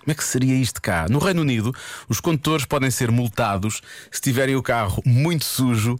[0.00, 1.06] Como é que seria isto cá?
[1.08, 1.74] No Reino Unido,
[2.08, 5.98] os condutores podem ser multados se tiverem o carro muito sujo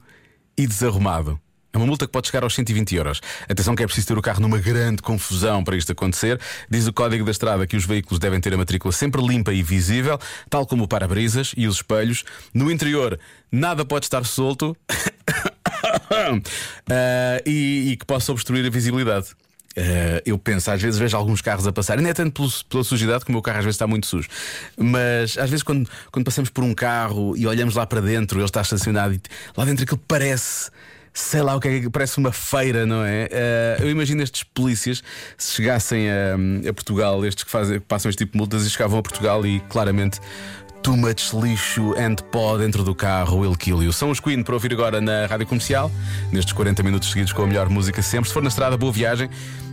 [0.57, 1.39] e desarrumado.
[1.73, 3.21] É uma multa que pode chegar aos 120 euros.
[3.49, 6.41] Atenção que é preciso ter o carro numa grande confusão para isto acontecer.
[6.69, 9.63] Diz o Código da Estrada que os veículos devem ter a matrícula sempre limpa e
[9.63, 12.25] visível, tal como o para-brisas e os espelhos.
[12.53, 13.21] No interior,
[13.53, 14.77] nada pode estar solto
[16.89, 19.29] Ah, e, e que possa obstruir a visibilidade.
[19.77, 22.65] Ah, eu penso, às vezes vejo alguns carros a passar, e não é tanto pelo-
[22.69, 24.29] pela sujidade, como o meu carro às vezes está muito sujo,
[24.77, 28.45] mas às vezes quando, quando passamos por um carro e olhamos lá para dentro, ele
[28.45, 29.21] está estacionado e
[29.57, 30.71] lá dentro aquilo parece.
[31.13, 33.29] Sei lá o que é que parece uma feira, não é?
[33.33, 35.03] Ah, eu imagino estes polícias
[35.37, 36.37] se chegassem a,
[36.69, 39.45] a Portugal, estes que, fazem, que passam este tipo de multas e chegavam a Portugal
[39.45, 40.21] e claramente
[40.83, 43.93] Too much lixo and pó dentro do carro, will kill you.
[43.93, 45.91] São os Queen para ouvir agora na rádio comercial,
[46.33, 48.29] nestes 40 minutos seguidos com a melhor música sempre.
[48.29, 49.29] Se for na estrada, boa viagem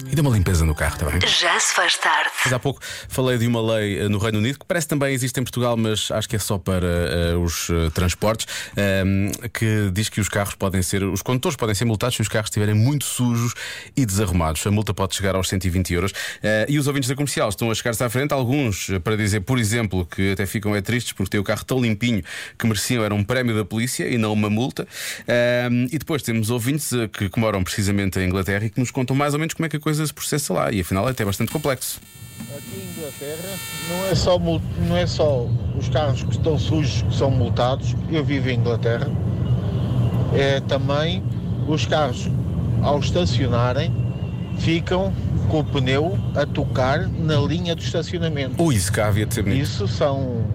[0.09, 1.19] e dê uma limpeza no carro, está bem?
[1.27, 2.31] Já se faz tarde.
[2.45, 5.37] Mas há pouco falei de uma lei eh, no Reino Unido que parece também existe
[5.39, 8.47] em Portugal, mas acho que é só para eh, os eh, transportes,
[8.77, 12.29] ehm, que diz que os carros podem ser, os condutores podem ser multados se os
[12.29, 13.53] carros estiverem muito sujos
[13.97, 14.65] e desarrumados.
[14.65, 16.13] A multa pode chegar aos 120 euros.
[16.41, 19.59] Eh, e os ouvintes da comercial estão a chegar-se à frente, alguns para dizer, por
[19.59, 22.21] exemplo, que até ficam é tristes porque têm o carro tão limpinho
[22.57, 24.87] que mereciam era um prémio da polícia e não uma multa.
[25.27, 28.91] Ehm, e depois temos ouvintes eh, que, que moram precisamente em Inglaterra e que nos
[28.91, 30.71] contam mais ou menos como é que a coisa se processa lá.
[30.71, 31.99] E afinal é até bastante complexo.
[32.55, 33.57] Aqui em Inglaterra
[33.89, 38.23] não é, só, não é só os carros que estão sujos que são multados, eu
[38.23, 39.09] vivo em Inglaterra,
[40.33, 41.23] é também
[41.67, 42.29] os carros
[42.83, 43.91] ao estacionarem
[44.59, 45.13] ficam
[45.49, 48.61] com o pneu a tocar na linha do estacionamento.
[48.61, 49.61] Ui, isso cá havia de ser bonito.
[49.61, 50.45] Isso são,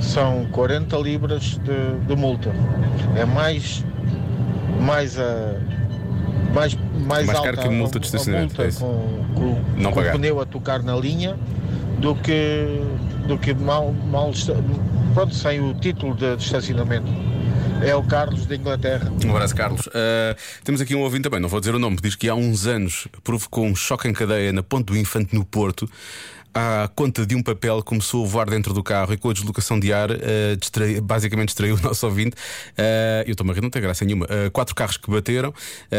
[0.00, 2.52] são 40 libras de, de multa.
[3.16, 3.84] É mais,
[4.80, 5.56] mais a.
[6.54, 9.96] Mais, mais, Mais alta caro que a multa de estacionamento, é com, com- Não com
[9.96, 10.14] pagar.
[10.14, 11.36] o pneu a tocar na linha
[11.98, 12.80] do que,
[13.28, 14.32] do que mal, mal
[15.12, 17.12] pronto, sem o título de, de estacionamento.
[17.84, 19.12] É o Carlos de Inglaterra.
[19.22, 19.86] Um abraço, Carlos.
[19.88, 22.66] Uh, temos aqui um ouvinte também, não vou dizer o nome, diz que há uns
[22.66, 25.86] anos provocou um choque em cadeia na Ponte do Infante no Porto.
[26.58, 29.78] À conta de um papel começou a voar dentro do carro e com a deslocação
[29.78, 30.16] de ar uh,
[30.58, 32.34] distrai- basicamente distraiu o nosso ouvinte.
[32.70, 34.24] Uh, eu estou-me a rir, não tem graça nenhuma.
[34.24, 35.52] Uh, quatro carros que bateram,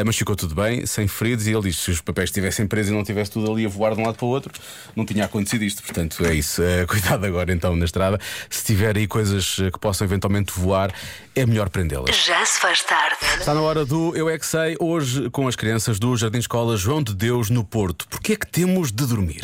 [0.04, 1.46] mas ficou tudo bem, sem feridos.
[1.46, 3.94] E ele diz: se os papéis estivessem presos e não tivesse tudo ali a voar
[3.94, 4.52] de um lado para o outro,
[4.96, 5.84] não tinha acontecido isto.
[5.84, 6.64] Portanto, é isso.
[6.90, 8.20] Cuidado agora então na estrada.
[8.50, 10.92] Se tiver aí coisas que possam eventualmente voar,
[11.36, 12.16] é melhor prendê-las.
[12.16, 13.18] Já se faz tarde.
[13.38, 16.76] Está na hora do Eu é que sei, hoje com as crianças do Jardim Escola
[16.76, 18.08] João de Deus no Porto.
[18.08, 19.42] Porquê é que temos de dormir?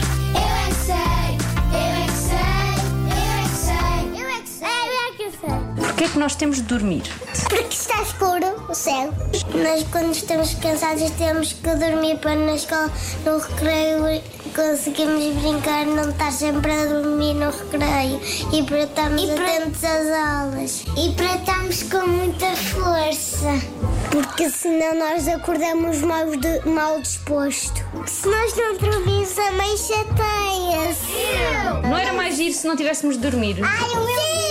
[6.04, 7.04] Porquê é que nós temos de dormir?
[7.48, 9.14] Porque está escuro o céu.
[9.56, 12.92] Nós, quando estamos cansados, temos que dormir para na escola,
[13.26, 14.22] no recreio,
[14.54, 18.20] conseguimos brincar, não estar sempre a dormir no recreio.
[18.52, 20.84] E para estarmos atentos às aulas.
[20.98, 23.48] E para estarmos com muita força.
[24.12, 27.82] Porque senão nós acordamos mal, de- mal disposto.
[28.08, 31.88] Se nós não dormirmos, a mãe chateia-se.
[31.88, 33.58] Não era mais giro se não tivéssemos de dormir?
[33.64, 34.43] Ai, o meu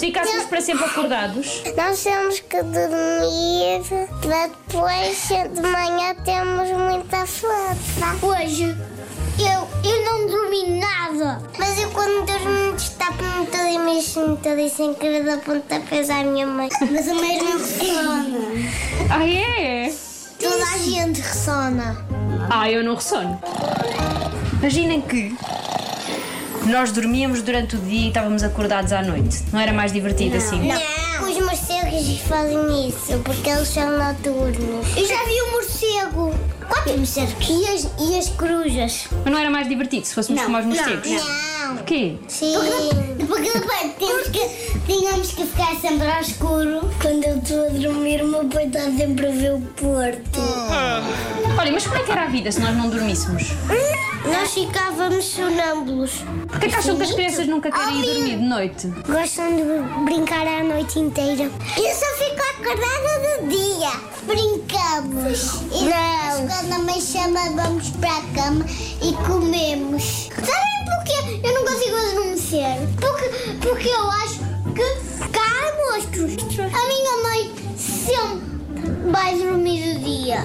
[0.00, 1.62] Se ficássemos para sempre acordados?
[1.76, 3.82] Nós temos que dormir
[4.22, 8.16] para depois de manhã temos muita força.
[8.22, 8.74] Hoje
[9.38, 11.42] eu, eu não dormi nada.
[11.58, 16.24] Mas eu quando dormi destapo-me toda e mexo-me toda e sem querer dar pontapés à
[16.24, 16.70] minha mãe.
[16.90, 18.26] Mas a mãe não ressona.
[19.10, 19.92] Ah, é?
[20.40, 22.06] Toda a gente ressona.
[22.48, 23.38] Ah, eu não ressono.
[24.60, 25.36] Imaginem que
[26.70, 29.42] nós dormíamos durante o dia e estávamos acordados à noite.
[29.52, 30.68] Não era mais divertido assim?
[30.68, 30.80] Não.
[31.28, 34.96] Os morcegos fazem isso porque eles são noturnos.
[34.96, 36.34] Eu já vi um morcego.
[36.68, 37.48] Quantos morcegos?
[37.48, 39.08] E as, e as corujas?
[39.24, 41.10] Mas não era mais divertido se fôssemos como os morcegos?
[41.10, 41.49] Não.
[41.76, 42.16] Porquê?
[42.28, 42.54] Sim.
[42.54, 46.90] Porque, porque depois temos que, tínhamos que ficar sempre ao escuro.
[47.00, 50.40] Quando eu estou a dormir, o meu pai está sempre a ver o Porto.
[51.58, 53.50] Olha, mas como é que era a vida se nós não dormíssemos?
[54.24, 56.22] Nós ficávamos sonâmbulos.
[56.48, 58.86] Porquê que acham que as crianças nunca querem ir dormir de noite?
[59.06, 61.44] Gostam de brincar a noite inteira.
[61.76, 63.90] Eu só fico acordada do dia.
[64.24, 65.62] Brincamos.
[65.72, 66.46] E não.
[66.46, 68.66] quando a mãe chama, vamos para a cama
[69.02, 70.19] e comemos.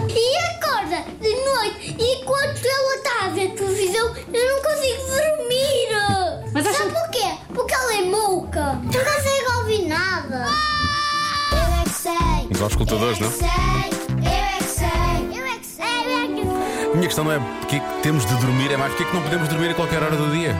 [0.08, 5.02] Dia e acorda de noite e enquanto ela está a ver televisão eu não consigo
[5.08, 5.86] dormir.
[6.54, 7.38] Mas Sabe porquê?
[7.54, 8.64] Porque ela é mouca.
[8.76, 10.48] Não consegue ouvir nada.
[11.52, 12.48] Eu é que sei.
[12.50, 13.38] Os auscultadores, eu é não?
[13.38, 14.06] que sei.
[14.22, 15.40] Eu é que sei.
[15.40, 15.86] Eu é que sei.
[15.86, 16.46] Eu é que
[16.78, 16.86] sei.
[16.86, 19.08] A minha questão não é porque é que temos de dormir, é mais porque é
[19.08, 20.56] que não podemos dormir a qualquer hora do dia.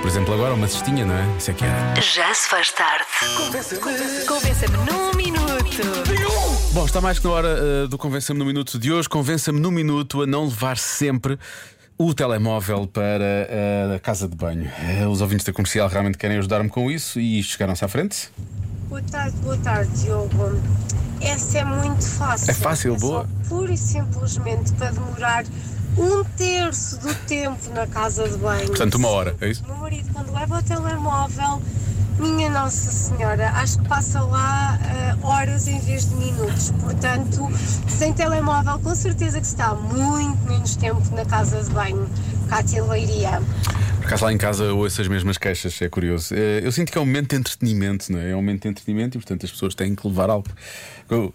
[0.00, 1.36] Por exemplo, agora uma cestinha, não é?
[1.38, 2.00] Isso é que era.
[2.00, 3.03] Já se faz tarde.
[3.20, 5.82] Convença-me num minuto.
[6.72, 9.08] Bom, está mais que na hora eh, do Convença-me no Minuto de hoje.
[9.08, 11.38] Convença-me no Minuto a não levar sempre
[11.96, 14.68] o telemóvel para eh, a casa de banho.
[14.82, 18.30] Eh, os ouvintes da comercial realmente querem ajudar-me com isso e chegaram-se à frente.
[18.88, 20.60] Boa tarde, boa tarde, Diogo.
[21.20, 22.50] Essa é muito fácil.
[22.50, 23.28] É fácil, É só boa.
[23.48, 25.44] Pura e simplesmente para demorar
[25.96, 28.66] um terço do tempo na casa de banho.
[28.66, 29.62] Portanto, uma hora, é isso?
[29.64, 31.62] O meu marido, quando leva o telemóvel,
[32.18, 36.72] minha Nossa Senhora, acho que passa lá eh, horas em vez de minutos.
[36.80, 37.48] Portanto,
[37.88, 42.08] sem telemóvel, com certeza que está muito menos tempo na casa de banho.
[42.48, 43.42] Cátia Leiria.
[44.04, 46.34] Por acaso lá em casa ouço as mesmas queixas, é curioso.
[46.34, 48.32] Eh, Eu sinto que é um momento de entretenimento, não é?
[48.32, 50.46] É um momento de entretenimento e, portanto, as pessoas têm que levar algo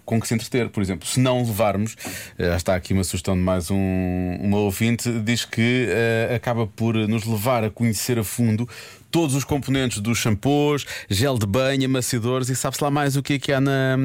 [0.05, 0.69] com- que se entreter.
[0.69, 1.95] Por exemplo, se não levarmos,
[2.37, 6.67] eh, já está aqui uma sugestão de mais um, uma ouvinte, diz que eh, acaba
[6.67, 8.69] por nos levar a conhecer a fundo
[9.09, 13.33] todos os componentes dos shampoos, gel de banho, amaciadores e sabe-se lá mais o que
[13.33, 13.97] é que há na,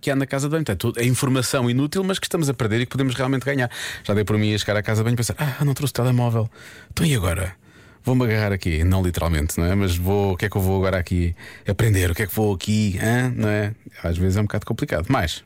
[0.00, 0.64] que há na casa de banho.
[0.64, 3.68] Portanto, é informação inútil, mas que estamos a perder e que podemos realmente ganhar.
[4.04, 5.92] Já dei por mim a chegar à casa de banho e pensar: ah, não trouxe
[5.92, 6.48] telemóvel.
[6.92, 7.56] Então e agora?
[8.06, 9.74] Vou-me agarrar aqui, não literalmente, não é?
[9.74, 11.34] Mas vou, o que é que eu vou agora aqui
[11.68, 12.08] aprender?
[12.08, 13.32] O que é que vou aqui, hã?
[13.34, 13.74] não é?
[14.00, 15.06] Às vezes é um bocado complicado.
[15.08, 15.42] Mais,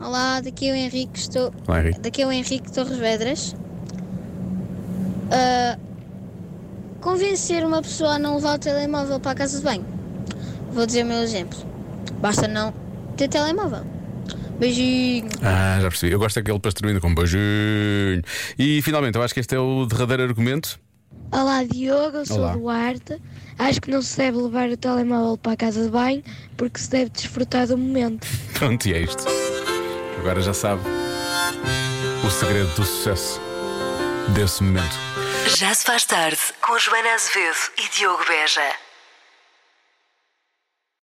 [0.00, 1.54] Olá, daqui é o Henrique, estou.
[1.64, 2.00] Olá, Henrique.
[2.00, 3.54] Daqui é o Henrique Torres Vedras.
[5.30, 5.78] Ah,
[7.00, 9.86] convencer uma pessoa a não levar o telemóvel para a casa de banho.
[10.72, 11.56] Vou dizer o meu exemplo.
[12.20, 12.74] Basta não
[13.16, 13.86] ter telemóvel.
[14.58, 15.28] Beijinho.
[15.40, 16.10] ah, já percebi.
[16.12, 18.22] Eu gosto daquele pastorinho com beijinho.
[18.58, 20.80] E finalmente, eu acho que este é o derradeiro argumento.
[21.30, 22.52] Olá Diogo, eu sou Olá.
[22.52, 23.20] Duarte.
[23.58, 26.22] Acho que não se deve levar o telemóvel para a casa de banho
[26.56, 28.26] porque se deve desfrutar do momento.
[28.54, 29.24] Pronto, e é isto.
[30.18, 30.82] Agora já sabe
[32.24, 33.40] o segredo do sucesso
[34.34, 34.94] desse momento.
[35.56, 38.81] Já se faz tarde com Joana Azevedo e Diogo Beja.